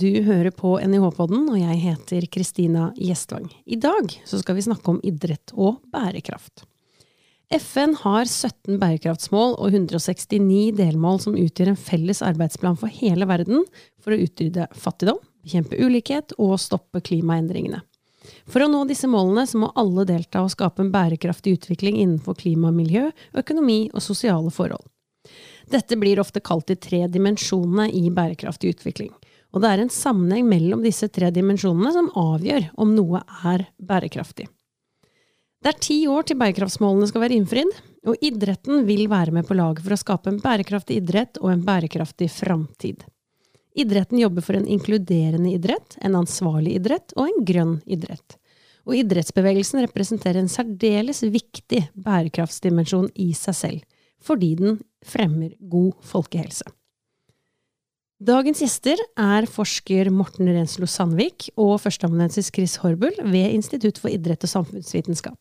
[0.00, 3.50] Du hører på NIH-podden, og jeg heter Kristina Gjestvang.
[3.68, 6.62] I dag skal vi snakke om idrett og bærekraft.
[7.52, 13.66] FN har 17 bærekraftsmål og 169 delmål som utgjør en felles arbeidsplan for hele verden
[14.00, 17.82] for å utrydde fattigdom, bekjempe ulikhet og stoppe klimaendringene.
[18.48, 22.40] For å nå disse målene så må alle delta og skape en bærekraftig utvikling innenfor
[22.40, 24.86] klima, miljø, økonomi og sosiale forhold.
[25.70, 29.12] Dette blir ofte kalt de tre dimensjonene i bærekraftig utvikling.
[29.50, 34.46] Og det er en sammenheng mellom disse tre dimensjonene som avgjør om noe er bærekraftig.
[35.60, 37.72] Det er ti år til bærekraftsmålene skal være innfridd,
[38.08, 41.64] og idretten vil være med på laget for å skape en bærekraftig idrett og en
[41.66, 43.02] bærekraftig framtid.
[43.76, 48.38] Idretten jobber for en inkluderende idrett, en ansvarlig idrett og en grønn idrett.
[48.88, 53.86] Og idrettsbevegelsen representerer en særdeles viktig bærekraftsdimensjon i seg selv,
[54.24, 56.64] fordi den fremmer god folkehelse.
[58.20, 64.44] Dagens gjester er forsker Morten Renslo Sandvik og førsteamanuensis Chris Horbull ved Institutt for idrett
[64.44, 65.38] og samfunnsvitenskap.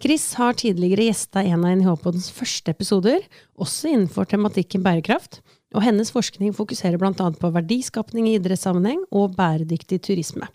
[0.00, 3.20] Chris har tidligere gjesta en av NIH-podens første episoder,
[3.60, 5.42] også innenfor tematikken bærekraft,
[5.76, 7.12] og hennes forskning fokuserer bl.a.
[7.12, 10.48] på verdiskapning i idrettssammenheng og bæredyktig turisme.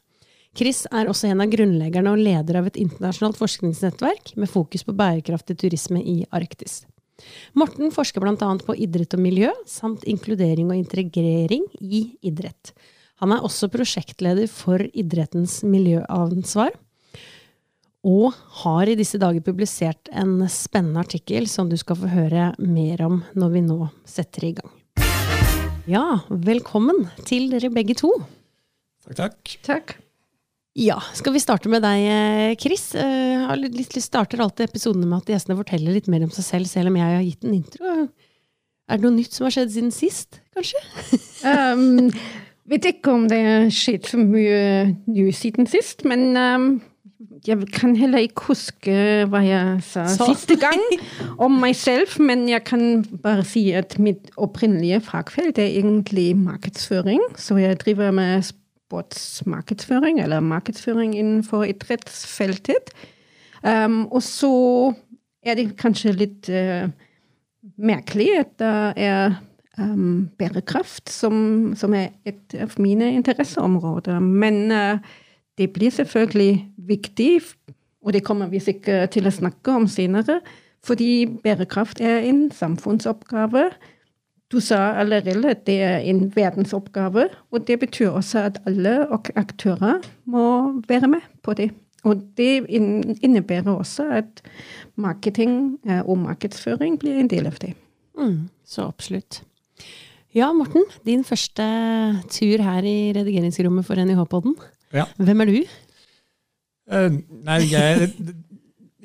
[0.57, 4.97] Chris er også en av grunnleggerne og leder av et internasjonalt forskningsnettverk med fokus på
[4.97, 6.87] bærekraftig turisme i Arktis.
[7.57, 8.51] Morten forsker bl.a.
[8.65, 12.73] på idrett og miljø, samt inkludering og integrering i idrett.
[13.21, 16.73] Han er også prosjektleder for idrettens miljøansvar,
[18.01, 18.33] og
[18.63, 23.19] har i disse dager publisert en spennende artikkel som du skal få høre mer om
[23.37, 24.77] når vi nå setter i gang.
[25.89, 28.15] Ja, velkommen til dere begge to.
[29.13, 29.67] Takk, takk.
[29.69, 29.99] Takk.
[30.79, 32.93] Ja, Skal vi starte med deg, eh, Chris?
[32.95, 36.87] Jeg eh, starter alltid episodene med at gjestene forteller litt mer om seg selv, selv
[36.91, 37.95] om jeg har gitt en intro.
[38.87, 40.79] Er det noe nytt som har skjedd siden sist, kanskje?
[41.75, 42.07] um,
[42.71, 46.71] vet ikke om det har skjedd så mye nå siden sist, men um,
[47.45, 48.95] jeg kan heller ikke huske
[49.29, 50.27] hva jeg sa så.
[50.31, 50.81] siste gang
[51.41, 52.15] om meg selv.
[52.21, 57.21] Men jeg kan bare si at mitt opprinnelige fagfelt er egentlig markedsføring.
[57.41, 58.45] Så jeg driver med
[58.91, 62.91] sportsmarkedsføring, eller markedsføring innenfor idrettsfeltet.
[63.63, 64.93] Um, og så
[65.43, 66.89] er det kanskje litt uh,
[67.77, 68.73] merkelig at det
[69.05, 69.37] er
[69.77, 74.19] um, bærekraft som, som, er et av mine interesseområder.
[74.19, 74.97] Men uh,
[75.57, 77.31] det blir selvfølgelig viktig,
[78.01, 80.41] og det kommer vi sikkert til å snakke om senere,
[80.83, 83.69] fordi bærekraft er en samfunnsoppgave
[84.51, 90.01] du sa allerede at det er en verdensoppgave, og det betyr også at alle aktører
[90.25, 91.71] må være med på det.
[92.03, 92.65] Og det
[93.21, 94.41] innebærer også at
[94.95, 97.75] marketing eh, og markedsføring blir en del av det.
[98.17, 99.43] Mm, så absolutt.
[100.33, 100.83] Ja, Morten.
[101.05, 101.63] Din første
[102.31, 104.55] tur her i redigeringsrommet for NIH-podden.
[104.95, 105.05] Ja.
[105.17, 105.57] Hvem er du?
[106.91, 108.09] Uh, nei, jeg,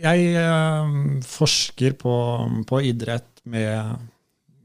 [0.01, 2.15] jeg uh, forsker på,
[2.67, 3.99] på idrett med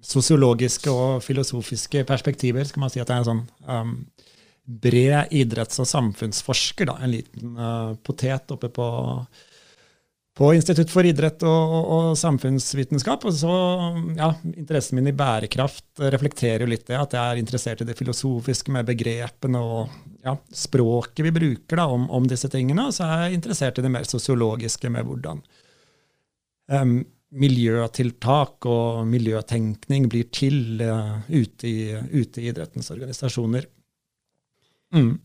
[0.01, 3.95] sosiologiske og filosofiske perspektiver skal man si at jeg er en sånn um,
[4.65, 6.89] bred idretts- og samfunnsforsker.
[6.89, 6.97] Da.
[7.01, 8.87] En liten uh, potet oppe på,
[10.37, 13.25] på Institutt for idrett og, og, samfunnsvitenskap.
[13.29, 13.55] Og så,
[14.17, 17.97] ja, Interessen min i bærekraft reflekterer jo litt det, at jeg er interessert i det
[17.99, 19.95] filosofiske med begrepene og
[20.25, 22.89] ja, språket vi bruker da, om, om, disse tingene.
[22.89, 25.45] Og så er jeg interessert i det mer sosiologiske med hvordan
[26.73, 27.01] um,
[27.31, 33.67] miljøtiltak og miljøtenkning blir til uh, ute, i, ute, i, idrettens organisasjoner.
[34.95, 35.15] Mm.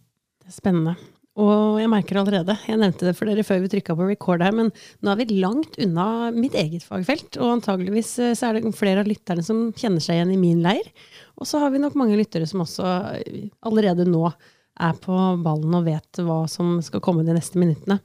[0.42, 0.94] Det er spennende.
[1.36, 4.54] Og jeg merker allerede, jeg nevnte det for dere før vi trykka på record her,
[4.56, 4.70] men
[5.04, 7.36] nå er vi langt unna mitt eget fagfelt.
[7.36, 10.62] Og antageligvis eh, så er det flere av lytterne som kjenner seg igjen i min
[10.64, 10.88] leir.
[11.36, 12.86] Og så har vi nok mange lyttere som også
[13.18, 14.30] eh, allerede nå
[14.76, 17.98] er på ballen og vet hva som skal komme de neste minuttene.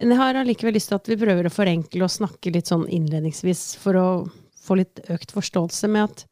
[0.00, 2.84] Men jeg har allikevel lyst til at vi prøver å forenkle og snakke litt sånn
[2.92, 4.08] innledningsvis for å
[4.66, 6.26] få litt økt forståelse med at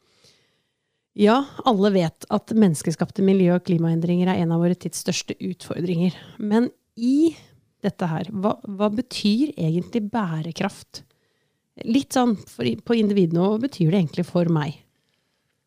[1.14, 6.16] ja, alle vet at menneskeskapte miljø- og klimaendringer er en av våre tids største utfordringer.
[6.43, 7.37] Men i
[7.84, 11.05] dette her, hva, hva betyr egentlig bærekraft?
[11.87, 14.81] Litt sånn for, på individnivå, hva betyr det egentlig for meg?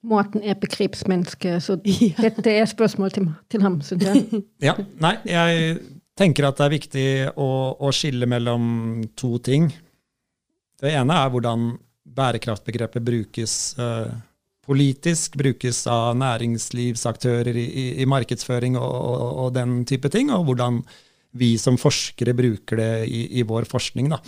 [0.08, 1.80] Morten er begrepsmenneske, så
[2.26, 4.44] dette er spørsmål til, til ham, syns jeg.
[4.68, 5.80] ja, nei, jeg
[6.18, 9.70] tenker at det er viktig å, å, skille mellom to ting.
[10.78, 11.70] Det ene er hvordan
[12.18, 14.14] bærekraftbegrepet brukes eh,
[14.68, 20.48] politisk, brukes av næringslivsaktører i, i, i markedsføring og, og, og, den type ting, og
[20.50, 20.82] hvordan
[21.38, 24.10] vi som forskere bruker det i, i vår forskning.
[24.14, 24.22] Da.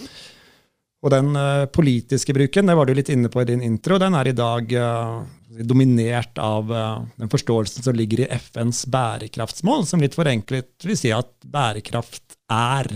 [1.00, 4.18] Og den eh, politiske bruken, det var du litt inne på i din intro, den
[4.20, 10.02] er i dag uh, dominert av uh, den forståelsen som ligger i FNs bærekraftsmål, som
[10.04, 12.92] litt forenklet vil si at bærekraft er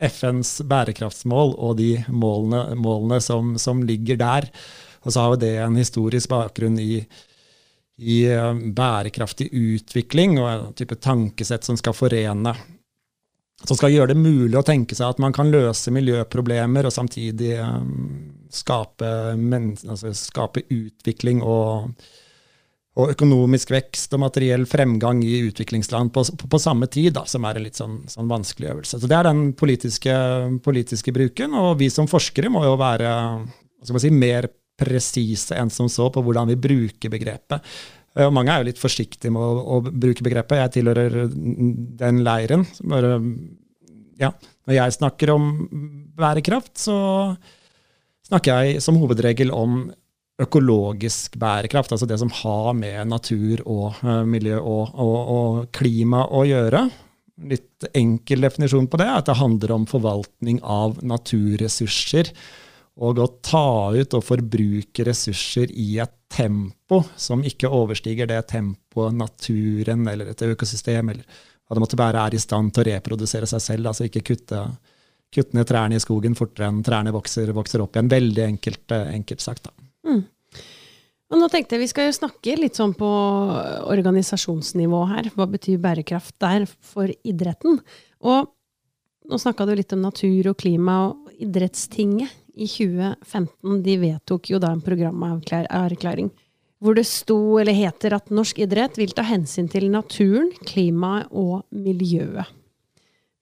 [0.00, 4.48] FNs bærekraftsmål og de målene, målene som, som, ligger der.
[5.04, 7.02] Og så har jo det en historisk bakgrunn i,
[8.00, 12.56] i uh, bærekraftig utvikling og en type tankesett som skal forene
[13.68, 17.56] som skal gjøre det mulig å tenke seg at man kan løse miljøproblemer og samtidig
[17.60, 21.92] um, skape, altså, skape, utvikling og,
[22.96, 27.46] og, økonomisk vekst og materiell fremgang i utviklingsland på, på, på samme tid, da, som
[27.48, 29.00] er en litt sånn, sånn, vanskelig øvelse.
[29.00, 30.14] Så Det er den politiske,
[30.64, 33.10] politiske, bruken, og vi som forskere må jo være
[33.86, 37.64] si, mer presise enn som så på hvordan vi bruker begrepet.
[38.24, 40.62] Og mange er jo litt forsiktige med å, å bruke begrepet.
[40.62, 41.16] Jeg tilhører
[42.00, 42.64] den leiren.
[42.88, 43.18] Bare,
[44.20, 44.32] ja,
[44.66, 45.50] når jeg snakker om
[46.16, 46.96] bærekraft, så
[48.26, 49.84] snakker jeg som hovedregel om
[50.42, 56.26] økologisk bærekraft, altså det som har med natur og uh, miljø og, og, og, klima
[56.28, 56.82] å gjøre.
[57.48, 62.32] Litt enkel definisjon på det er at det handler om forvaltning av naturressurser
[62.96, 69.16] og å ta ut og forbruke ressurser i et tempo som ikke overstiger det tempoet
[69.16, 73.48] naturen eller et økosystem eller hva det måtte være, er i stand til å reprodusere
[73.50, 73.90] seg selv.
[73.90, 74.60] Altså ikke kutte,
[75.34, 78.10] kutte ned trærne i skogen fortere enn trærne vokser, vokser opp igjen.
[78.12, 79.66] Veldig enkelt, enkelt sagt.
[79.66, 79.74] da.
[80.06, 80.22] Mm.
[81.26, 83.08] Og nå tenkte jeg Vi skal jo snakke litt sånn på
[83.90, 85.32] organisasjonsnivå her.
[85.34, 87.80] Hva betyr bærekraft der for idretten?
[88.22, 88.52] Og
[89.26, 94.58] nå snakka du litt om natur og klima og idrettstinget i 2015 de vedtok jo
[94.62, 96.30] da en programerklæring
[96.82, 101.64] hvor det sto eller heter at norsk idrett vil ta hensyn til naturen, klimaet og
[101.72, 102.46] miljøet.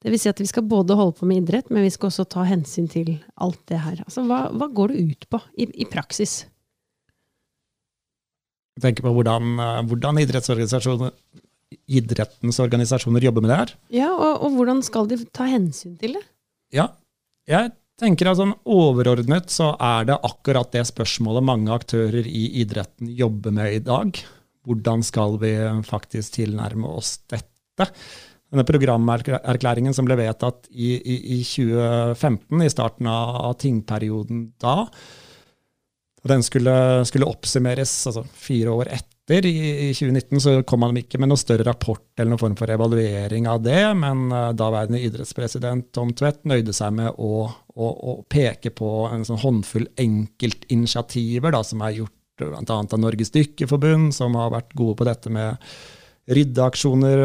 [0.04, 2.24] Det vil si at vi skal både holde på med idrett, men vi skal også
[2.30, 3.08] ta hensyn til
[3.40, 4.02] alt det her.
[4.04, 6.44] Altså, hva, hva går det ut på i, i praksis?
[8.76, 10.52] Jeg tenker på hvordan, eh, hvordan idrettens
[12.60, 13.70] organisasjoner jobber med det her.
[13.96, 16.24] Ja, og, og hvordan skal de ta hensyn til det?
[16.74, 16.86] Ja,
[17.48, 23.10] jeg tenker jeg sånn Overordnet så er det akkurat det spørsmålet mange aktører i idretten
[23.14, 24.20] jobber med i dag.
[24.64, 25.52] Hvordan skal vi
[25.86, 27.90] faktisk tilnærme oss dette?
[28.54, 34.84] Denne programerklæringen som ble vedtatt i, i, i 2015, i starten av, tingperioden da,
[36.24, 36.74] og den skulle,
[37.04, 41.30] skulle oppsummeres altså, fire år etter etter, i, i 2019, så kom man ikke med
[41.30, 46.12] noe større rapport eller noen form for evaluering av det, men uh, daværende idrettspresident Tom
[46.12, 51.84] Tvedt nøyde seg med å, å, å peke på en sånn håndfull enkeltinitiativer da, som
[51.86, 52.64] er gjort bl.a.
[52.68, 55.56] av Norges Dykkerforbund, som har vært gode på dette med
[56.28, 57.24] ryddeaksjoner,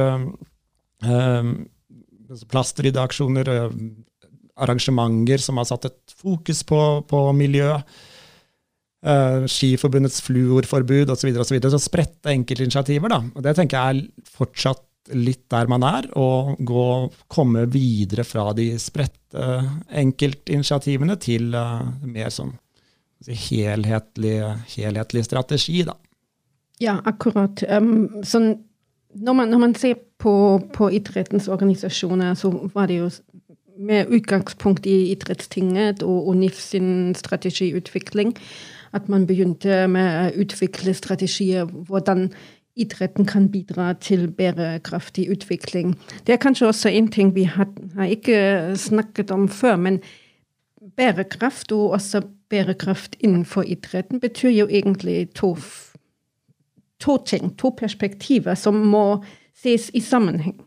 [1.04, 1.52] uh,
[2.54, 4.30] plastryddeaksjoner, uh,
[4.60, 7.74] arrangementer som har satt et fokus på, på miljø.
[9.00, 11.22] Uh, Skiforbundets fluorforbud osv.
[11.22, 13.12] Så, videre, og så, så spredte enkeltinitiativer.
[13.12, 13.22] Da.
[13.31, 14.84] Og det tenker jeg er fortsatt
[15.16, 16.86] litt der man er, og gå,
[17.31, 19.69] komme videre fra de spredte uh,
[20.01, 22.51] enkeltinitiativene til uh, mer sånn
[23.28, 24.38] helhetlig,
[24.75, 25.81] helhetlig, strategi.
[25.88, 25.95] Da.
[26.80, 27.63] Ja, akkurat.
[27.68, 28.54] Um, sånn,
[29.16, 30.34] når, man, når, man, ser på,
[30.75, 33.10] på idrettens organisasjoner, så var det jo
[33.80, 38.33] med utgangspunkt i Idrettstinget og, og NIF sin strategiutvikling
[38.94, 42.30] at man begynte med å utvikle strategier hvordan
[42.80, 45.96] idretten kan bidra til bærekraftig utvikling.
[46.28, 50.00] Det er kanskje også en ting vi har, har ikke snakket om før, men
[50.96, 55.56] bærekraft og også bærekraft innenfor idretten betyr jo egentlig to,
[57.00, 59.24] to ting, to perspektiver, som må
[59.64, 60.60] ses i sammenheng.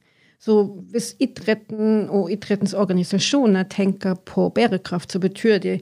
[0.42, 5.76] Så hvis idretten og idrettens organisasjoner tenker på bærekraft, så betyr det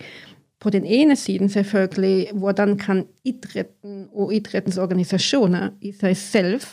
[0.61, 6.67] på den ene siden selvfølgelig hvordan kan idretten og idrettens organisasjoner i seg selv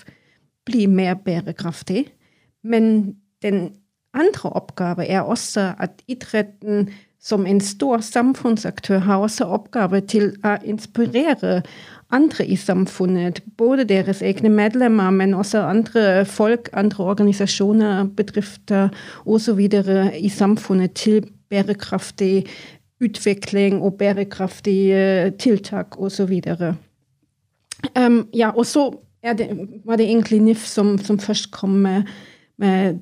[0.67, 2.05] bli mer bærekraftig.
[2.63, 3.69] Men den
[4.13, 6.89] andre oppgave er også at idretten
[7.19, 11.61] som en stor samfunnsaktør har også oppgave til å inspirere
[12.11, 18.89] andre i samfunnet, både deres egne medlemmer, men også andre folk, andre organisasjoner, bedrifter
[19.25, 19.59] osv.
[20.15, 22.45] i samfunnet til bærekraftig
[23.03, 26.41] utvikling og bærekraftige tiltak osv.
[27.97, 28.89] Um, ja, og så
[29.37, 29.49] det,
[29.85, 32.03] var det egentlig NIF som, som først kom med,
[32.57, 32.99] med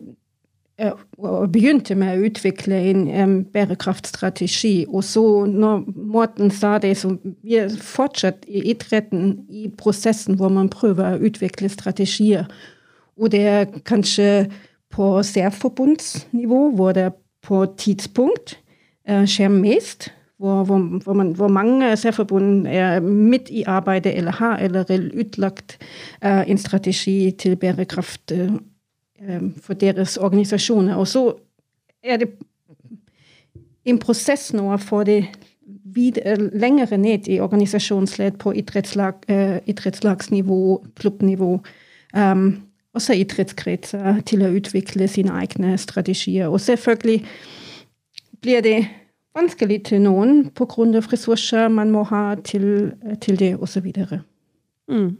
[1.17, 4.85] og begynte med å utvikle en um, bærekraftstrategi.
[4.89, 10.51] Og så, når Morten sa det, så vi er fortsatt i idretten i prosessen hvor
[10.51, 12.49] man prøver å utvikle strategier.
[13.15, 14.49] Og det er kanskje
[14.91, 17.13] på særforbundsnivå, hvor det
[17.45, 18.57] på tidspunkt
[19.07, 20.07] Eh, skjer mest,
[20.37, 25.77] hvor, hvor, hvor, man, hvor mange særforbund er midt i arbeidet eller har allerede utlagt
[26.25, 28.51] uh, en strategi til bærekraft uh,
[29.61, 30.95] for deres organisasjoner.
[30.95, 31.33] Og så
[32.03, 32.29] er det
[33.85, 35.21] en prosess nå å få det
[36.53, 41.59] lenger ned i organisasjonsledd på idrettslag, uh, idrettslagsnivå, klubbnivå.
[42.17, 42.47] Um,
[42.93, 46.47] også idrettskretser til å utvikle sine egne strategier.
[46.47, 47.21] Og selvfølgelig
[48.45, 48.77] blir det
[49.35, 51.01] vanskelig til noen pga.
[51.11, 53.89] ressurser man må ha til, til det, osv.
[54.91, 55.17] Mm.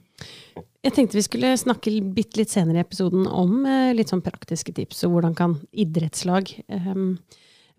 [0.86, 4.74] Jeg tenkte vi skulle snakke litt, litt senere i episoden om eh, litt sånn praktiske
[4.77, 7.01] tips, og hvordan kan idrettslag eh,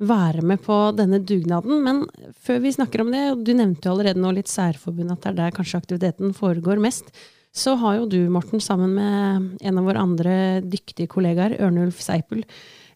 [0.02, 1.80] være med på denne dugnaden.
[1.86, 2.02] Men
[2.42, 5.32] før vi snakker om det, og du nevnte jo allerede nå litt særforbund, at det
[5.32, 7.14] er der kanskje aktiviteten foregår mest,
[7.56, 12.42] så har jo du, Morten, sammen med en av våre andre dyktige kollegaer, Ørnulf Seipel,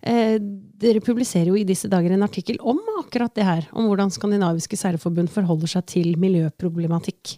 [0.01, 0.39] Eh,
[0.81, 3.67] dere publiserer jo i disse dager en artikkel om akkurat det her.
[3.77, 7.37] Om hvordan skandinaviske særforbund forholder seg til miljøproblematikk.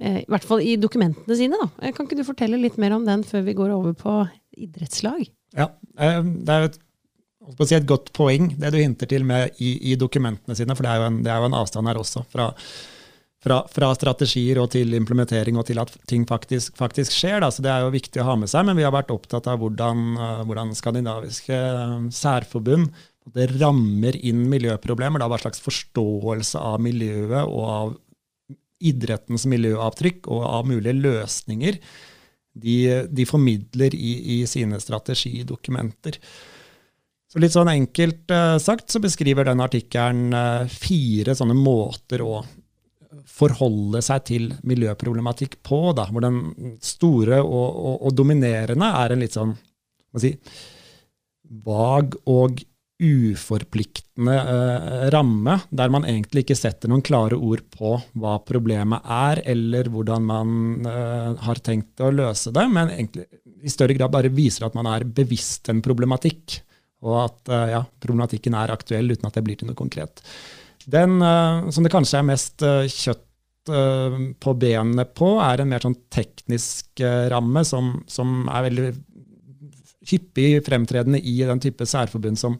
[0.00, 1.58] Eh, I hvert fall i dokumentene sine.
[1.60, 1.68] da.
[1.82, 4.16] Eh, kan ikke du fortelle litt mer om den før vi går over på
[4.58, 5.28] idrettslag?
[5.54, 6.78] Ja, det er et,
[7.76, 10.74] et godt poeng det du hinter til med i, i dokumentene sine.
[10.74, 12.24] For det er, en, det er, jo en, avstand her også.
[12.32, 12.50] fra
[13.42, 17.40] fra, fra, strategier og til implementering og til at ting faktisk, faktisk skjer.
[17.42, 17.50] Da.
[17.50, 19.58] Så Det er jo viktig å ha med seg, men vi har vært opptatt av
[19.62, 22.92] hvordan, uh, hvordan skandinaviske uh, særforbund
[23.34, 25.22] det rammer inn miljøproblemer.
[25.22, 27.92] Da, hva slags forståelse av miljøet og av
[28.82, 31.76] idrettens miljøavtrykk og av mulige løsninger
[32.58, 36.18] de, de formidler i, i, sine strategidokumenter.
[37.30, 40.34] Så litt sånn Enkelt uh, sagt så beskriver den artikkelen
[40.70, 42.42] fire sånne måter å
[43.28, 49.22] forholde seg til miljøproblematikk på, da, hvor den store og, og, og dominerende er en
[49.22, 49.54] litt sånn
[50.20, 50.34] si,
[51.64, 52.62] vag og
[53.02, 59.42] uforpliktende eh, ramme, der man egentlig ikke setter noen klare ord på hva problemet er,
[59.54, 60.52] eller hvordan man
[60.86, 63.26] eh, har tenkt å løse det, men egentlig
[63.62, 66.60] i større grad bare viser at man er bevisst en problematikk,
[67.02, 70.22] og at eh, ja, problematikken er aktuell uten at det blir til noe konkret.
[70.90, 75.70] Den uh, som det kanskje er mest uh, kjøtt uh, på benene på, er en
[75.70, 78.88] mer sånn teknisk ramme som, som, er veldig
[80.10, 82.56] hyppig fremtredende i den type særforbund som,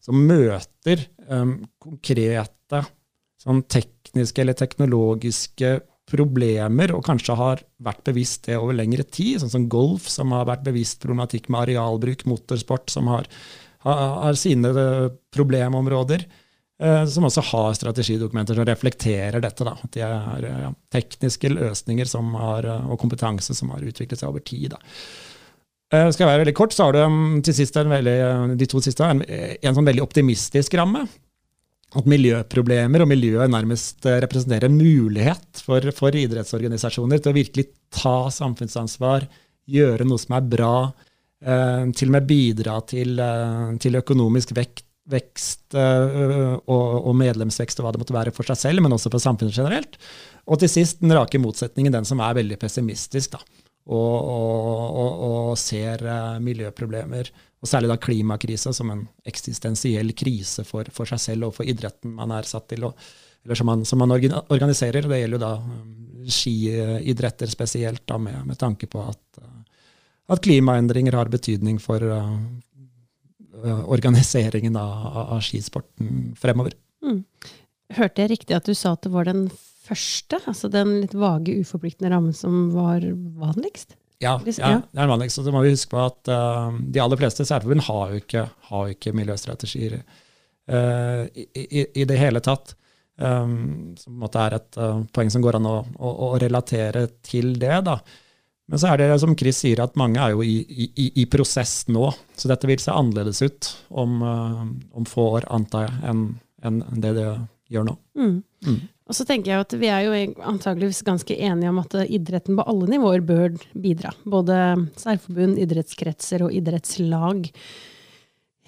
[0.00, 2.84] som møter um, konkrete
[3.40, 5.78] sånn tekniske eller teknologiske
[6.10, 10.48] problemer, og kanskje har vært bevisst det over lengre tid, sånn som golf, som har
[10.48, 13.28] vært bevisst problematikk med arealbruk, motorsport, som har,
[13.86, 14.72] har, har sine
[15.34, 16.26] problemområder.
[16.80, 19.64] Eh, som også har strategidokumenter som reflekterer dette.
[19.68, 19.74] Da.
[19.76, 22.08] At de er ja, tekniske løsninger
[22.40, 24.70] har, eh, og kompetanse som har utviklet seg over tid.
[24.72, 24.80] Da.
[25.92, 28.16] Eh, skal jeg være veldig kort, så har du mm, til sist veldig,
[28.56, 31.04] de to siste en, en sånn veldig optimistisk ramme.
[31.90, 38.30] At miljøproblemer og miljøet nærmest representerer en mulighet for, for idrettsorganisasjoner til å virkelig ta
[38.32, 39.26] samfunnsansvar,
[39.68, 40.74] gjøre noe som er bra,
[41.40, 43.18] til og med bidra til,
[43.80, 48.84] til økonomisk vekt vekst øh, og, medlemsvekst og hva det måtte være for seg selv,
[48.84, 49.98] men også for samfunnet generelt.
[50.46, 53.40] Og til sist den rake motsetningen, den som er veldig pessimistisk da,
[53.90, 60.88] og, og, og ser øh, miljøproblemer, og særlig da klimakrisa, som en eksistensiell krise for,
[60.94, 62.86] for, seg selv og for idretten man er satt til,
[63.44, 65.04] eller som man, som man, organiserer.
[65.08, 69.44] Det gjelder jo da øh, skiidretter spesielt, da, med, med tanke på at,
[70.30, 72.34] at klimaendringer har betydning for, Eh,
[73.64, 76.76] organiseringen av, av skisporten fremover.
[77.04, 77.24] Mm.
[77.96, 79.48] Hørte jeg riktig at du sa at det var den
[79.90, 83.04] første, altså den litt vage, uforpliktende rammen som var
[83.40, 83.96] vanligst?
[84.20, 85.42] Ja, ja, det er den vanligste.
[85.44, 88.90] Så må vi huske på at uh, de aller fleste særforbund har jo ikke, har
[88.92, 92.74] ikke miljøstrategier uh, i, i, i, det hele tatt.
[93.20, 96.28] Um, som på en måte er et uh, poeng som går an å, å, å
[96.40, 97.80] relatere til det.
[97.88, 97.96] da.
[98.70, 101.88] Men så er det som Chris sier, at mange er jo i, i, i prosess
[101.90, 102.06] nå.
[102.38, 104.62] Så dette vil se annerledes ut om, uh,
[104.94, 106.28] om få år, antar jeg, enn
[106.60, 107.26] en det det
[107.72, 107.96] gjør nå.
[108.20, 108.34] Mm.
[108.66, 108.80] Mm.
[109.10, 112.66] Og så tenker jeg at Vi er jo antageligvis ganske enige om at idretten på
[112.68, 114.12] alle nivåer bør bidra.
[114.28, 114.58] Både
[115.00, 117.48] særforbund, idrettskretser og idrettslag.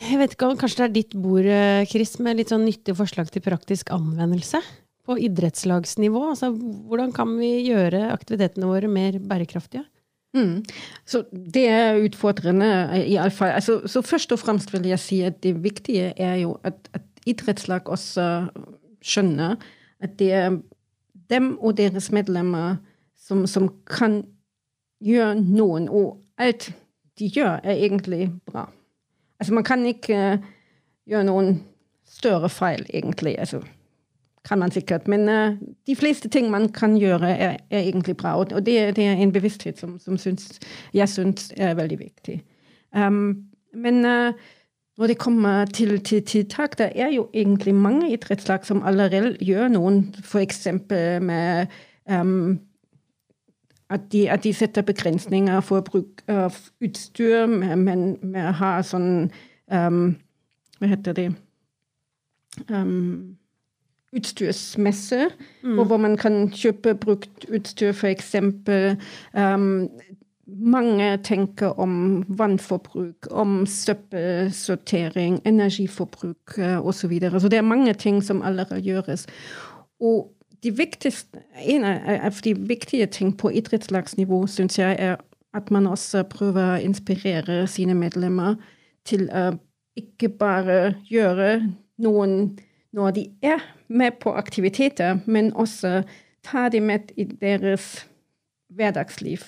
[0.02, 2.97] Jeg vet ikke om Kanskje det er ditt bord, eh, Chris, med litt sånn nyttige
[2.99, 4.62] forslag til praktisk anvendelse?
[5.06, 6.23] på idrettslagsnivå?
[6.32, 9.85] Altså, hvordan kan vi gjøre aktivitetene våre mer bærekraftige?
[10.35, 10.62] Mm.
[11.05, 12.69] Så det er utfordrende,
[13.05, 13.53] iallfall.
[13.53, 17.03] Altså, så først og fremst vil jeg si at det viktige er jo at, at
[17.27, 18.47] idrettslag også
[19.03, 19.57] skjønner
[20.03, 20.57] at det er
[21.31, 22.77] dem og deres medlemmer
[23.17, 24.23] som, som kan
[25.03, 26.73] gjøre noen, og alt
[27.19, 28.67] de gjør, er egentlig bra.
[29.41, 30.39] Altså, man kan ikke
[31.09, 31.55] gjøre noen
[32.07, 33.39] større feil, egentlig.
[33.39, 33.62] Altså,
[34.45, 35.09] kan man sikkert.
[35.09, 38.35] Men uh, de fleste ting man kan gjøre, er, er egentlig bra.
[38.35, 40.61] Og, det, det, er en bevissthet som, som syns,
[40.95, 42.43] jeg syns er veldig viktig.
[42.97, 43.45] Um,
[43.75, 44.33] men uh,
[44.99, 49.69] når det kommer til, til tiltak, det er jo egentlig mange idrettslag som allerede gjør
[49.69, 50.67] noen, f.eks.
[51.21, 51.67] med
[52.11, 52.61] um,
[53.91, 57.47] at, de, at, de, setter begrensninger for bruk av utstyr,
[57.77, 59.31] men med å ha sånn
[59.73, 60.05] um,
[60.79, 61.27] Hva heter det
[62.69, 63.37] um,
[64.16, 65.31] Utstyrsmesse,
[65.62, 65.78] mm.
[65.87, 68.35] hvor man kan kjøpe brukt utstyr, f.eks.
[69.33, 69.88] Um,
[70.47, 76.99] mange tenker om vannforbruk, om søppelsortering, energiforbruk uh, osv.
[76.99, 77.40] Så, videre.
[77.40, 79.26] så det er mange ting som allerede gjøres.
[80.00, 80.28] Og
[80.62, 85.16] en av de viktige ting på idrettslagsnivå syns jeg er
[85.54, 88.54] at man også prøver å inspirere sine medlemmer
[89.04, 89.50] til å
[89.99, 91.57] ikke bare gjøre
[92.02, 92.54] noen
[92.93, 93.59] når de er
[93.89, 96.03] med på aktiviteter, men også
[96.45, 98.09] ta dem med i deres
[98.69, 99.39] hverdagsliv.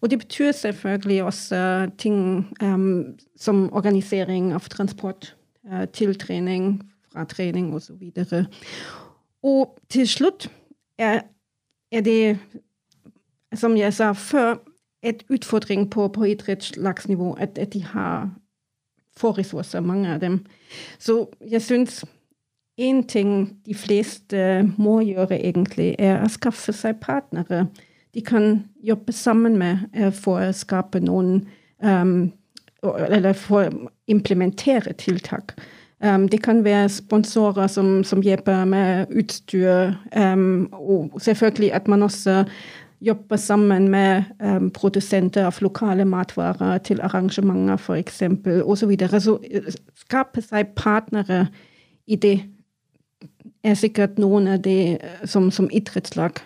[0.00, 5.36] Og det betyr selvfølgelig også ting um, som organisering av transport
[5.72, 8.12] uh, til trening, fra trening osv.
[8.32, 8.44] Og,
[9.42, 10.50] og til slutt
[10.98, 11.20] er,
[11.92, 12.38] er, det,
[13.54, 14.56] som jeg sa før,
[15.02, 18.30] et utfordring på, på idrettslagsnivå at, at de har
[19.16, 20.38] få ressurser, mange av dem.
[20.98, 22.04] Så jeg syns
[22.78, 27.66] én ting de fleste må gjøre, egentlig, er å skaffe seg partnere
[28.14, 31.44] de kan jobbe sammen med eh, for å skape noen
[31.82, 32.32] um,
[32.84, 35.54] Eller for å implementere tiltak.
[36.04, 42.04] Um, det kan være sponsorer som, som hjelper med utstyr, um, og selvfølgelig at man
[42.04, 42.42] også
[43.00, 48.20] jobber sammen med um, produsenter av lokale matvarer til arrangementer, f.eks.,
[48.64, 48.92] osv.
[49.00, 49.72] Så, så eh,
[50.04, 51.46] skape seg partnere
[52.06, 52.36] i det
[53.64, 56.42] er sikkert noen av de eh, som, som idrettslag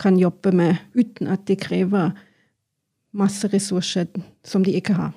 [0.00, 2.12] kan jobbe med, uten at det krever
[3.16, 4.10] masse ressurser
[4.44, 5.14] som de ikke har.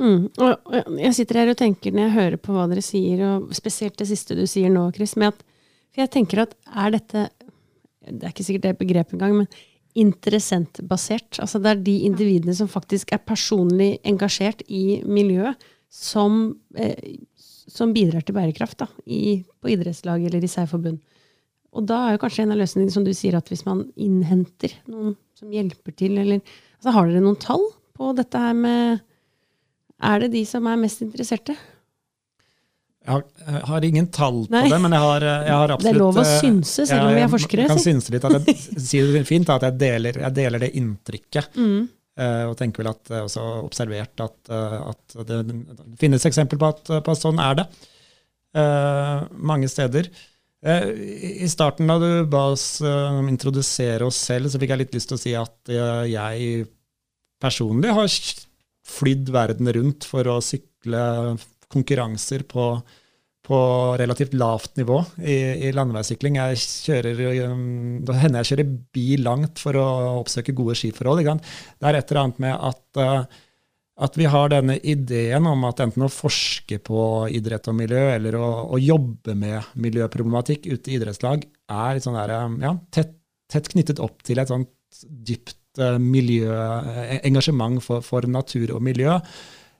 [0.00, 0.28] Mm.
[0.40, 3.98] Og jeg sitter her og tenker når jeg hører på hva dere sier, og spesielt
[4.00, 5.46] det siste du sier nå, Chris, med at
[5.90, 7.24] For jeg tenker at er dette
[8.00, 9.48] Det er ikke sikkert det begrepet engang, men
[9.98, 11.40] interessentbasert.
[11.42, 15.58] Altså det er de individene som faktisk er personlig engasjert i miljøet,
[15.90, 16.94] som, eh,
[17.70, 21.00] som bidrar til bærekraft da, i, på idrettslag eller i særforbund.
[21.70, 24.74] Og da er jo kanskje en av løsningene som du sier, at hvis man innhenter
[24.90, 26.40] noen som hjelper til, eller
[26.80, 27.62] altså Har dere noen tall
[27.96, 29.04] på dette her med
[30.00, 31.54] Er det de som er mest interesserte?
[33.00, 34.66] Jeg har, ingen tall på Nei.
[34.68, 37.14] det, men jeg har, jeg har, absolutt Det er lov å eh, synse, selv om
[37.16, 37.64] vi er forskere.
[37.64, 38.26] Jeg kan synse litt.
[38.28, 41.56] At jeg si det fint at jeg deler, jeg deler det inntrykket.
[41.56, 41.86] Mm.
[42.18, 46.58] Uh, og tenker vel at jeg også observert at, uh, at det, det finnes eksempel
[46.60, 47.68] på at, på at sånn er det.
[48.56, 50.10] Uh, mange steder.
[50.60, 50.88] Eh,
[51.44, 55.08] I starten da du ba oss eh, introdusere oss selv, så fikk jeg litt lyst
[55.08, 56.66] til å si at eh, jeg
[57.40, 58.16] personlig har
[58.90, 61.04] flydd verden rundt for å sykle
[61.72, 62.74] konkurranser på,
[63.50, 63.60] på
[63.98, 66.38] relativt lavt nivå i, i landeveissykling.
[66.38, 67.22] Jeg kjører,
[68.06, 69.86] det hender jeg kjører bil langt for å
[70.20, 71.24] oppsøke gode skiforhold.
[71.26, 73.30] Det er et eller annet med at
[74.00, 77.00] at vi har denne ideen om at enten å forske på
[77.36, 82.34] idrett og miljø, eller å, å jobbe med miljøproblematikk ute i idrettslag, er sånn der,
[82.64, 83.12] ja, tett,
[83.50, 84.70] tett, knyttet opp til et sånt
[85.04, 89.18] dypt uh, miljø, eh, engasjement for, for, natur og miljø.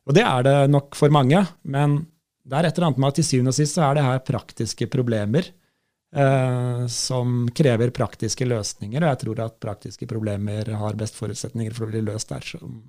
[0.06, 2.02] Og det er det nok for mange, men
[2.50, 4.24] det er et eller annet med at til syvende og sist så er det her
[4.26, 11.18] praktiske problemer eh, som krever praktiske løsninger, og jeg tror at praktiske problemer har best
[11.20, 12.82] forutsetninger for å bli løst dersom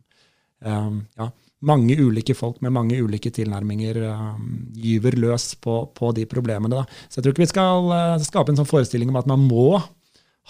[0.65, 1.29] eh, ja,
[1.61, 4.29] mange ulike folk med mange ulike tilnærminger eh,
[4.81, 6.81] gyver løs på, på de problemene.
[6.81, 6.85] Da.
[7.07, 9.75] Så jeg tror ikke vi skal uh, skape en sånn forestilling om at man må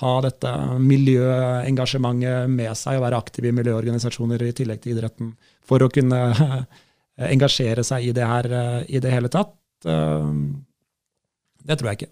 [0.01, 5.33] ha dette miljøengasjementet med seg og være aktiv i miljøorganisasjoner i tillegg til idretten
[5.67, 6.21] for å kunne
[7.29, 9.55] engasjere seg i det her uh, i det hele tatt.
[9.81, 12.11] det tror jeg ikke.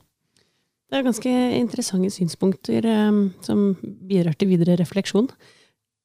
[0.89, 2.85] Det er ganske interessante synspunkter
[3.45, 3.59] som
[4.09, 5.27] bidrar til videre refleksjon.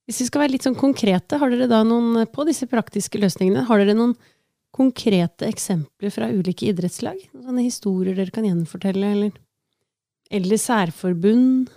[0.05, 3.65] Hvis vi skal være litt sånn konkrete, har dere da noen på disse praktiske løsningene,
[3.65, 4.13] har dere noen
[4.75, 7.17] konkrete eksempler fra ulike idrettslag?
[7.33, 9.33] Sånne historier dere kan gjenfortelle, eller,
[10.35, 11.73] eller særforbund?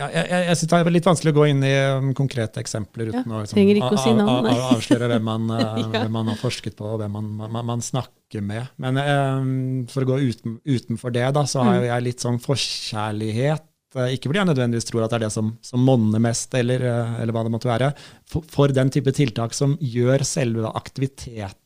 [0.00, 2.62] Ja, jeg, jeg, jeg synes Det er litt vanskelig å gå inn i um, konkrete
[2.62, 5.72] eksempler uten ja, å liksom, av, av, avsløre hvem man, ja.
[5.92, 8.70] hvem man, har forsket på, og hvem man, man, man snakker med.
[8.80, 9.50] Men um,
[9.90, 11.88] for å gå uten, utenfor det, da, så har mm.
[11.90, 15.48] jeg litt sånn forkjærlighet Eh, ikke fordi jeg nødvendigvis tror at det er det som,
[15.66, 17.90] som monner mest, eller, eh, eller, hva det måtte være,
[18.30, 21.56] for, for, den type tiltak som gjør selve aktiviteten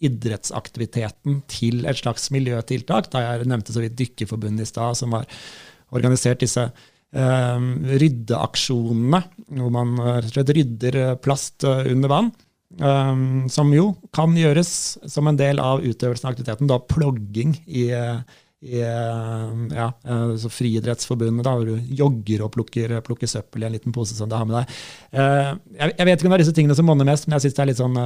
[0.00, 3.10] idrettsaktiviteten, til et slags miljøtiltak.
[3.12, 5.28] Da jeg nevnte så vidt Dykkerforbundet i stad, som har
[5.96, 9.18] organisert disse eh, ryddeaksjonene,
[9.58, 12.28] hvor man rett og slett rydder plast under vann.
[12.78, 14.68] Um, som jo kan gjøres
[15.10, 16.68] som en del av utøvelsen av aktiviteten.
[16.70, 19.88] Da plogging i, i ja,
[20.54, 24.38] Friidrettsforbundet, da, hvor du jogger og plukker, plukker, søppel i en liten pose som du
[24.38, 24.78] har med deg.
[25.18, 27.58] Uh, jeg, vet ikke om det er disse tingene som monner mest, men jeg syns
[27.58, 28.00] det er litt sånn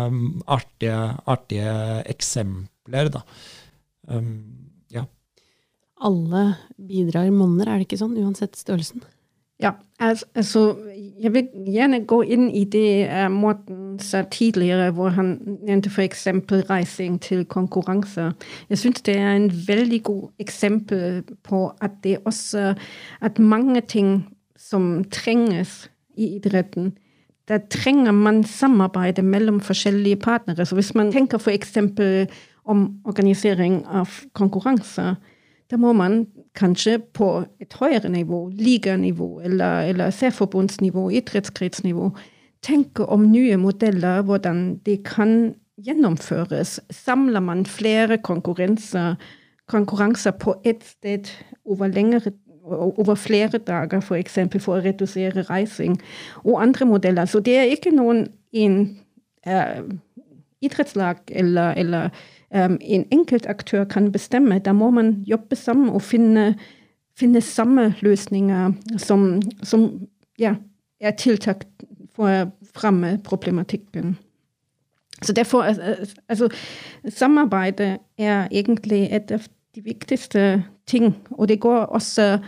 [0.57, 0.99] artige,
[1.37, 1.79] artige,
[2.17, 3.13] eksempler.
[3.19, 3.25] da.
[6.03, 9.05] Alle bidrar monner, er det ikke sånn, uansett størrelsen?
[9.63, 10.77] Ja, altså
[11.23, 16.27] Jeg vil gjerne gå inn i det uh, Morten sa tidligere, hvor han nevnte f.eks.
[16.71, 18.33] reising til konkurranser.
[18.69, 22.75] Jeg syns det er en veldig god eksempel på at det også
[23.21, 24.27] at mange ting
[24.59, 26.93] som trenges i idretten,
[27.49, 30.67] da trenger man samarbeide mellom forskjellige partnere.
[30.67, 31.77] Så hvis man tenker f.eks.
[32.65, 35.15] om organisering av konkurranser,
[35.71, 37.29] da må man kanskje på
[37.63, 42.11] et høyere nivå, liganivå eller, eller særforbundsnivå, idrettskretsnivå,
[42.65, 46.81] tenke om nye modeller, hvordan det kan gjennomføres.
[46.91, 49.15] Samler man flere konkurranser,
[49.69, 51.33] konkurranser på ett sted
[51.65, 52.21] over, lengre,
[52.65, 54.07] over flere dager, f.eks.
[54.07, 55.99] For, eksempel, for å redusere reising,
[56.45, 57.25] og andre modeller.
[57.25, 58.79] Så det er ikke noen en
[59.49, 59.83] uh,
[60.65, 62.25] idrettslag eller, eller
[62.55, 64.59] en enkeltaktør kan bestemme.
[64.59, 66.55] Da må man jobbe sammen og finne,
[67.19, 69.89] finne samme løsninger som, som
[70.39, 70.55] ja,
[71.01, 71.67] er tiltak
[72.15, 74.17] for å fremme problematikken.
[75.23, 75.63] Så derfor,
[76.29, 76.49] altså,
[77.09, 81.15] Samarbeidet er egentlig et av de viktigste ting.
[81.31, 82.39] Og det går også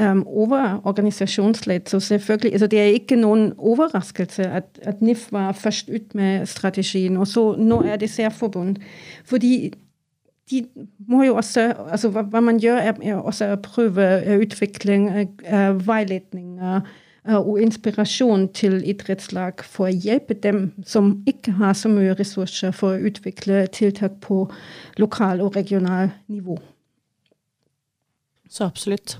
[0.00, 1.88] um, over organisasjonsledd.
[1.88, 6.46] Så selvfølgelig, altså Det er ikke noen overraskelse at, at NIF var først ut med
[6.46, 8.76] strategien, og så nå er det særforbund.
[9.24, 9.72] Fordi
[10.50, 10.66] de
[11.08, 15.08] må jo også altså Hva, hva man gjør, er også å prøve utvikling,
[15.52, 16.60] uh, veiledning.
[16.60, 16.80] Uh,
[17.28, 22.74] Eh, og inspirasjon til idrettslag for å hjelpe dem som ikke har så mye ressurser
[22.76, 24.44] for å utvikle tiltak på
[25.00, 26.58] lokal og regional nivå.
[28.48, 29.16] Så absolutt.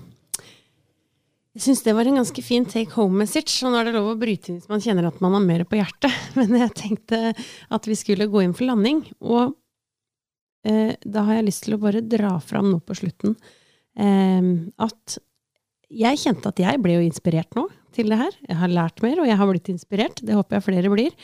[1.55, 3.61] Jeg syns det var en ganske fin take home message.
[3.63, 5.63] Og nå er det lov å bryte inn hvis man kjenner at man har mer
[5.69, 6.15] på hjertet.
[6.39, 9.05] Men jeg tenkte at vi skulle gå inn for landing.
[9.23, 9.55] Og
[10.67, 13.37] eh, da har jeg lyst til å bare dra fram nå på slutten
[13.95, 14.51] eh,
[14.83, 15.19] at
[15.95, 18.35] jeg kjente at jeg ble jo inspirert nå til det her.
[18.49, 20.23] Jeg har lært mer, og jeg har blitt inspirert.
[20.27, 21.15] Det håper jeg flere blir.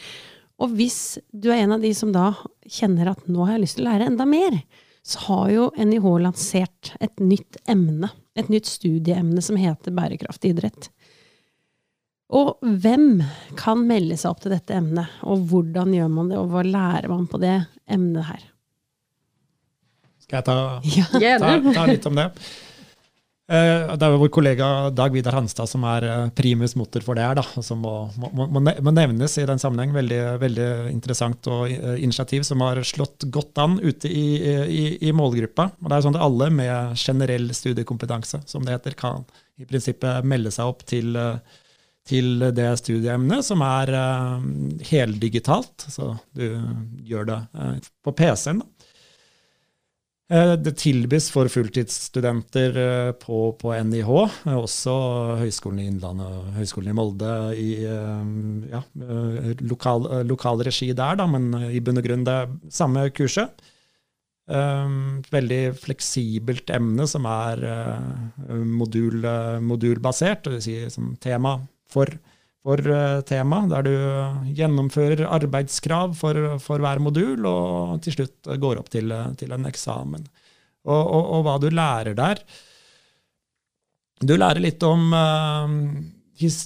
[0.60, 2.28] Og hvis du er en av de som da
[2.68, 4.60] kjenner at nå har jeg lyst til å lære enda mer,
[5.02, 8.12] så har jo NIH lansert et nytt emne.
[8.40, 10.88] Et nytt studieemne som heter bærekraftig idrett.
[12.30, 13.22] Og hvem
[13.58, 17.10] kan melde seg opp til dette emnet, og hvordan gjør man det, og hva lærer
[17.10, 17.56] man på det
[17.90, 18.44] emnet her?
[20.22, 20.58] Skal jeg ta,
[21.42, 22.28] ta, ta litt om det?
[23.50, 27.18] Eh, det er jo vår kollega Dag Vidar Hanstad som er eh, primus motor for
[27.18, 29.90] det her, som må, må, må, nevnes i den sammenheng.
[29.96, 34.26] Veldig, veldig, interessant og eh, initiativ som har slått godt an ute i,
[34.70, 35.66] i, i målgruppa.
[35.82, 39.26] Og det er sånn at alle med generell studiekompetanse, som det heter, kan
[39.58, 41.18] i prinsippet melde seg opp til,
[42.06, 43.90] til det studieemnet, som er
[44.92, 45.90] heldigitalt.
[45.90, 46.46] Så du
[47.02, 47.40] gjør det
[48.06, 48.62] på PC-en.
[48.62, 48.79] da.
[50.30, 54.10] Eh, det tilbys for fulltidsstudenter eh, på, på, NIH,
[54.46, 54.92] eh, også
[55.40, 57.70] Høgskolen i Innlandet og Høgskolen i Molde i
[58.70, 58.82] ja,
[59.66, 62.38] lokal, lokal, regi der, da, men i bunn og grunn det
[62.70, 63.58] samme kurset.
[64.50, 67.60] Veldig fleksibelt emne som er
[68.66, 69.22] modul,
[69.62, 70.64] modulbasert, dvs.
[70.64, 71.52] Si som tema
[71.90, 72.10] for
[72.66, 73.94] for uh, tema, der du
[74.56, 80.26] gjennomfører arbeidskrav for, for, hver modul, og til slutt går opp til, til en eksamen.
[80.88, 82.38] Og, og, og, hva du lærer der
[84.24, 85.74] Du lærer litt om uh,
[86.40, 86.62] his,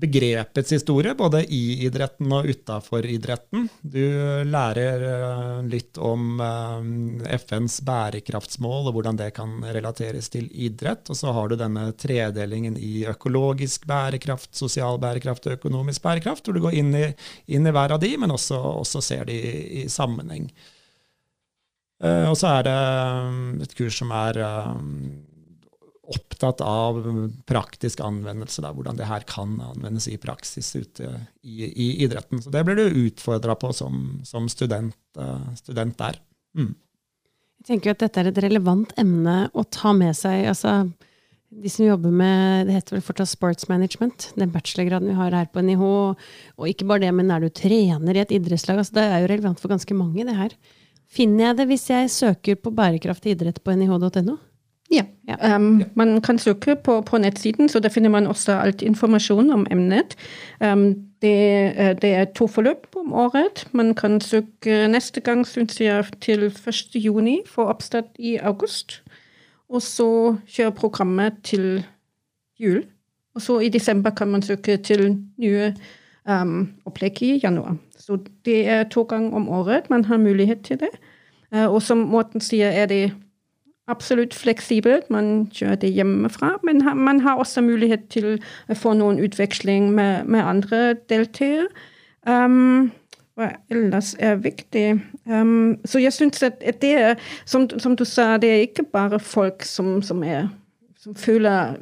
[0.00, 3.66] begrepets historie, både i idretten og utafor idretten.
[3.82, 4.02] Du
[4.46, 11.10] lærer eh, litt om eh, FNs bærekraftsmål og hvordan det kan relateres til idrett.
[11.10, 16.58] Og så har du denne tredelingen i økologisk bærekraft, sosial bærekraft og økonomisk bærekraft, hvor
[16.58, 17.06] du går inn i,
[17.50, 20.50] inn i hver av de, men også, også ser de i, i sammenheng.
[21.98, 22.74] Uh, og så er det
[23.64, 24.36] et kurs som er
[26.08, 26.98] opptatt av
[27.48, 31.10] praktisk anvendelse, da, hvordan det her kan anvendes i praksis ute
[31.42, 32.40] i, i idretten.
[32.42, 36.20] Så det blir du utfordra på som, som student, uh, student, der.
[36.56, 36.72] Mm.
[37.58, 40.46] Jeg tenker at dette er et relevant emne å ta med seg.
[40.48, 40.86] altså
[41.48, 45.48] de som jobber med det heter vel fortsatt sports management, den bachelorgraden vi har her
[45.52, 45.84] på NIH.
[46.60, 48.80] Og ikke bare det, men er du trener i et idrettslag?
[48.80, 50.52] altså Det er jo relevant for ganske mange, det her.
[51.08, 54.36] Finner jeg det hvis jeg søker på bærekraftig idrett på nih.no?
[54.90, 55.02] Ja.
[55.28, 55.56] ja.
[55.56, 59.66] Um, man kan søke på, på, nettsiden, så der finner man også alt informasjon om
[59.70, 60.16] emnet.
[60.60, 63.68] Um, det, det, er to forløp om året.
[63.72, 66.54] Man kan søke neste gang, syns jeg, til 1.
[66.94, 69.02] juni for oppstart i august.
[69.68, 71.84] Og så kjører programmet til
[72.60, 72.84] jul.
[73.34, 75.74] Og så i desember kan man søke til nye
[76.28, 77.76] um, opplegg i januar.
[77.98, 80.90] Så det er to ganger om året man har mulighet til det.
[81.54, 83.12] Uh, og som Morten sier, er det
[83.88, 85.10] absolutt fleksibelt.
[85.10, 88.36] Man kjører det hjemmefra, men man har også mulighet til
[88.68, 91.68] å få noen utveksling med, med andre deltakere.
[92.28, 92.90] Um,
[93.38, 95.00] hva ellers er viktig.
[95.30, 97.14] Um, så jeg syns at, det er,
[97.46, 100.48] som, som, du sa, det er bare folk som, som, er,
[100.98, 101.78] som føler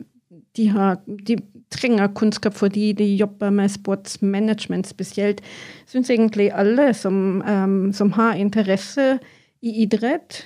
[0.56, 1.36] de, har, de
[1.72, 5.40] trenger kunnskap fordi de jobber med sportsmanagement spesielt.
[5.40, 9.18] Jeg syns egentlig alle som, um, som, har interesse
[9.64, 10.42] i idrett,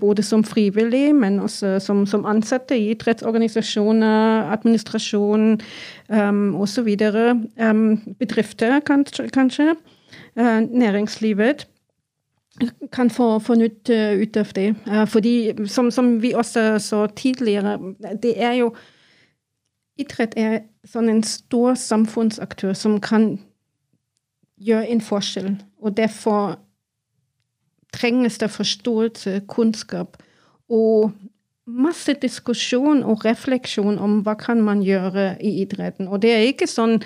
[0.00, 5.60] både som frivillig, men også som, som ansatte i idrettsorganisasjoner, administrasjon
[6.08, 6.88] um, osv.,
[7.60, 7.84] um,
[8.18, 9.76] bedrifter kanskje
[10.38, 11.68] Eh, næringslivet
[12.92, 14.74] kan få, få nytt uh, ut av det.
[14.86, 17.78] Uh, fordi, som, som, vi også så tidligere,
[18.22, 18.74] det er jo
[19.98, 23.40] Idrett er sånn en stor samfunnsaktør som kan
[24.62, 25.56] gjøre en forskjell.
[25.82, 26.54] Og derfor
[27.92, 30.16] trenges det forståelse, kunnskap
[30.68, 31.12] og
[31.68, 36.08] masse diskusjon og refleksjon om hva kan man gjøre i idretten.
[36.08, 36.96] Og det er ikke sånn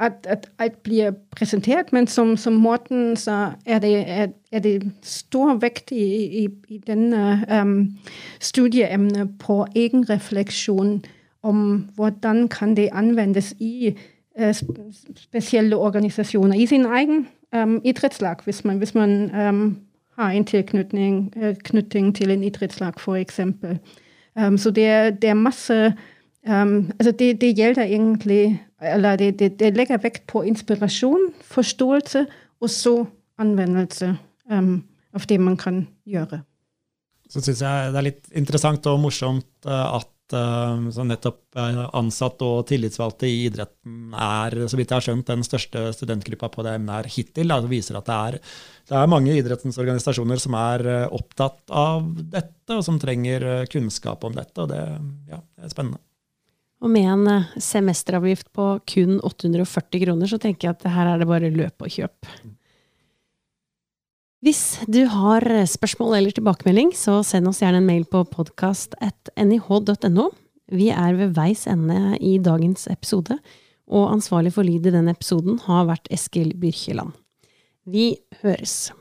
[0.00, 4.74] at, at alt blir presentert, men som, som Morten sa, er det, er, er det
[5.04, 6.06] stor vekt i,
[6.44, 7.76] i, i denne um,
[8.40, 10.98] studieemnet på egenrefleksjon
[11.46, 11.64] om
[11.96, 13.92] hvordan kan det anvendes i
[14.40, 14.52] uh,
[15.16, 19.66] spesielle organisasjoner, i sin egen um, idrettslag, hvis man, hvis man um,
[20.16, 23.40] har en tilknytning uh, til en idrettslag, f.eks.
[24.36, 25.92] Um, så det, det, er masse
[26.48, 32.26] um, altså det, det, gjelder egentlig Eller det, det, legger vekt på inspirasjon, forståelse,
[32.60, 33.06] og så
[33.38, 34.16] anvendelse
[34.52, 36.42] um, av det man kan gjøre.
[37.28, 42.46] Så syns jeg det er litt interessant og morsomt uh, at så nettopp uh, ansatte
[42.46, 46.78] og tillitsvalgte i idretten er, så vidt jeg har skjønt, den største studentgruppa på det
[46.78, 47.54] emnet her hittil.
[47.54, 48.40] Det viser at det er
[48.86, 53.64] det er mange idrettens organisasjoner som er eh, opptatt av dette, og som trenger eh,
[53.70, 54.54] kunnskap om dette.
[54.62, 54.82] Og det,
[55.30, 55.98] ja, det er spennende.
[56.84, 61.22] Og med en eh, semesteravgift på kun 840 kroner, så tenker jeg at her er
[61.22, 62.30] det bare løp og kjøp.
[64.46, 70.26] Hvis du har spørsmål eller tilbakemelding, så send oss gjerne en mail på podkast.nih.no.
[70.70, 73.40] Vi er ved veis ende i dagens episode,
[73.90, 77.10] og ansvarlig for lyd i denne episoden har vært Eskil Byrkjeland.
[77.90, 78.12] Vi
[78.44, 78.92] høres.